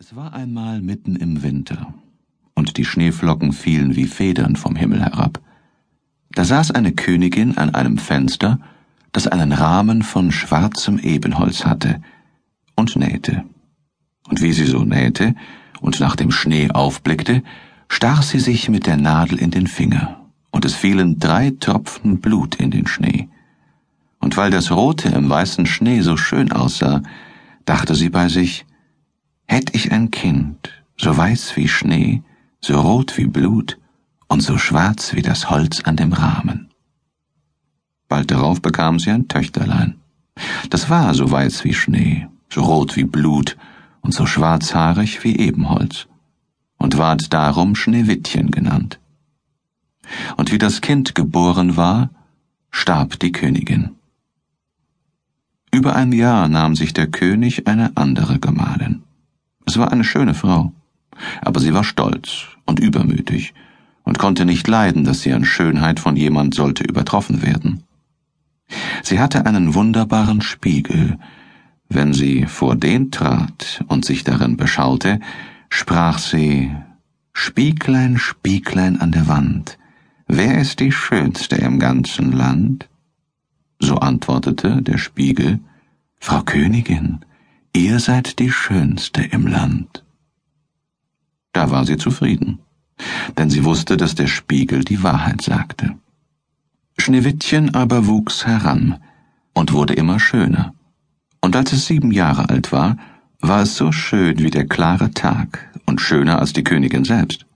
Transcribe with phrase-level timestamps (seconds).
[0.00, 1.92] Es war einmal mitten im Winter,
[2.54, 5.40] und die Schneeflocken fielen wie Federn vom Himmel herab.
[6.30, 8.60] Da saß eine Königin an einem Fenster,
[9.10, 12.00] das einen Rahmen von schwarzem Ebenholz hatte,
[12.76, 13.42] und nähte.
[14.28, 15.34] Und wie sie so nähte
[15.80, 17.42] und nach dem Schnee aufblickte,
[17.88, 22.54] stach sie sich mit der Nadel in den Finger, und es fielen drei Tropfen Blut
[22.54, 23.28] in den Schnee.
[24.20, 27.02] Und weil das Rote im weißen Schnee so schön aussah,
[27.64, 28.64] dachte sie bei sich,
[29.48, 32.22] Hätt ich ein Kind, so weiß wie Schnee,
[32.60, 33.78] so rot wie Blut
[34.28, 36.70] und so schwarz wie das Holz an dem Rahmen.
[38.08, 39.96] Bald darauf bekam sie ein Töchterlein.
[40.68, 43.56] Das war so weiß wie Schnee, so rot wie Blut
[44.02, 46.06] und so schwarzhaarig wie Ebenholz
[46.76, 49.00] und ward darum Schneewittchen genannt.
[50.36, 52.10] Und wie das Kind geboren war,
[52.70, 53.92] starb die Königin.
[55.72, 59.02] Über ein Jahr nahm sich der König eine andere Gemahlin.
[59.78, 60.72] Es war eine schöne Frau,
[61.40, 63.54] aber sie war stolz und übermütig
[64.02, 67.84] und konnte nicht leiden, dass sie an Schönheit von jemand sollte übertroffen werden.
[69.04, 71.20] Sie hatte einen wunderbaren Spiegel.
[71.88, 75.20] Wenn sie vor den trat und sich darin beschaute,
[75.68, 76.74] sprach sie
[77.32, 79.78] Spieglein, Spieglein an der Wand,
[80.26, 82.88] wer ist die Schönste im ganzen Land?
[83.78, 85.60] So antwortete der Spiegel
[86.18, 87.20] Frau Königin,
[87.74, 90.04] Ihr seid die Schönste im Land.
[91.52, 92.60] Da war sie zufrieden,
[93.36, 95.96] denn sie wusste, dass der Spiegel die Wahrheit sagte.
[96.98, 98.98] Schneewittchen aber wuchs heran
[99.54, 100.74] und wurde immer schöner.
[101.40, 102.96] Und als es sieben Jahre alt war,
[103.40, 107.46] war es so schön wie der klare Tag und schöner als die Königin selbst.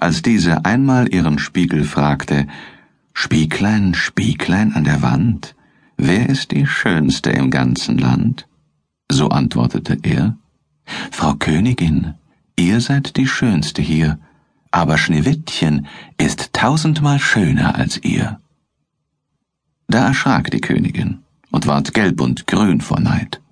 [0.00, 2.48] Als diese einmal ihren Spiegel fragte,
[3.12, 5.54] Spieglein, Spieglein an der Wand,
[5.96, 8.48] wer ist die Schönste im ganzen Land?
[9.10, 10.36] So antwortete er,
[11.10, 12.14] Frau Königin,
[12.56, 14.20] ihr seid die Schönste hier,
[14.70, 18.38] aber Schneewittchen ist tausendmal schöner als ihr.
[19.88, 23.42] Da erschrak die Königin und ward gelb und grün vor Neid.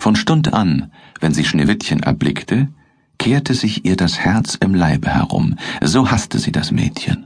[0.00, 2.68] Von Stund an, wenn sie Schneewittchen erblickte,
[3.18, 7.25] kehrte sich ihr das Herz im Leibe herum, so hasste sie das Mädchen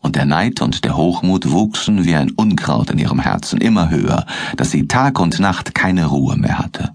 [0.00, 4.26] und der Neid und der Hochmut wuchsen wie ein Unkraut in ihrem Herzen immer höher,
[4.56, 6.90] dass sie Tag und Nacht keine Ruhe mehr hatte.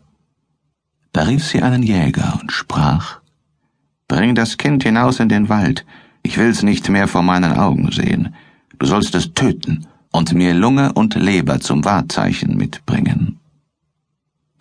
[1.13, 3.19] Da rief sie einen Jäger und sprach
[4.07, 5.85] Bring das Kind hinaus in den Wald,
[6.23, 8.35] ich will's nicht mehr vor meinen Augen sehen.
[8.77, 13.39] Du sollst es töten und mir Lunge und Leber zum Wahrzeichen mitbringen.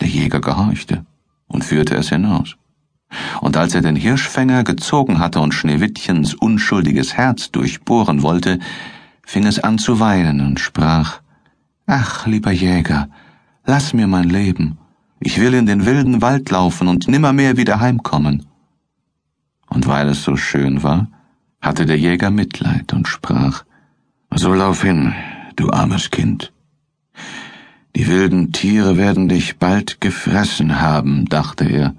[0.00, 1.04] Der Jäger gehorchte
[1.48, 2.56] und führte es hinaus
[3.40, 8.58] und als er den Hirschfänger gezogen hatte und Schneewittchens unschuldiges Herz durchbohren wollte,
[9.24, 11.20] fing es an zu weinen und sprach
[11.86, 13.08] Ach, lieber Jäger,
[13.64, 14.78] lass mir mein Leben,
[15.18, 18.46] ich will in den wilden Wald laufen und nimmermehr wieder heimkommen.
[19.68, 21.08] Und weil es so schön war,
[21.60, 23.64] hatte der Jäger Mitleid und sprach
[24.34, 25.14] So lauf hin,
[25.56, 26.52] du armes Kind.
[27.96, 31.94] Die wilden Tiere werden dich bald gefressen haben, dachte er,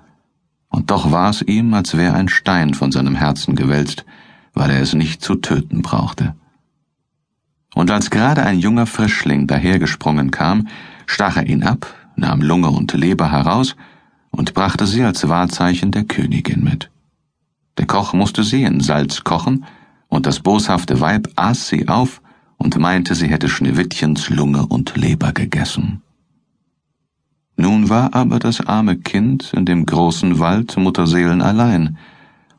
[0.72, 4.06] und doch war es ihm, als wäre ein Stein von seinem Herzen gewälzt,
[4.54, 6.34] weil er es nicht zu töten brauchte.
[7.76, 10.68] Und als gerade ein junger Frischling dahergesprungen kam,
[11.06, 13.76] stach er ihn ab, nahm Lunge und Leber heraus
[14.32, 16.90] und brachte sie als Wahrzeichen der Königin mit.
[17.78, 19.66] Der Koch musste sie in Salz kochen,
[20.08, 22.22] und das boshafte Weib aß sie auf
[22.58, 26.02] und meinte, sie hätte Schneewittchens Lunge und Leber gegessen.
[27.62, 31.96] Nun war aber das arme Kind in dem großen Wald Mutterseelen allein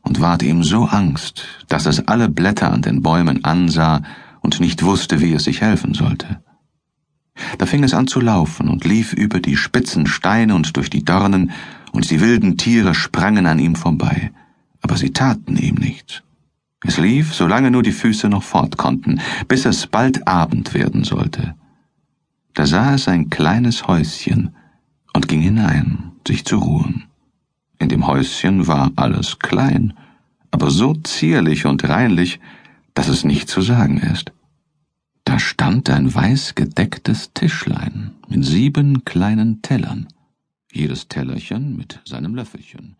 [0.01, 4.01] und ward ihm so Angst, dass es alle Blätter an den Bäumen ansah
[4.39, 6.41] und nicht wusste, wie es sich helfen sollte.
[7.57, 11.03] Da fing es an zu laufen und lief über die spitzen Steine und durch die
[11.03, 11.51] Dornen,
[11.91, 14.31] und die wilden Tiere sprangen an ihm vorbei,
[14.81, 16.23] aber sie taten ihm nichts.
[16.81, 19.19] Es lief, solange nur die Füße noch fort konnten,
[19.49, 21.55] bis es bald Abend werden sollte.
[22.53, 24.55] Da sah es ein kleines Häuschen,
[25.13, 27.05] und ging hinein, sich zu ruhen.
[27.79, 29.93] In dem Häuschen war alles klein,
[30.51, 32.39] aber so zierlich und reinlich,
[32.93, 34.31] dass es nicht zu sagen ist.
[35.25, 40.07] Da stand ein weiß gedecktes Tischlein mit sieben kleinen Tellern,
[40.71, 42.95] jedes Tellerchen mit seinem Löffelchen,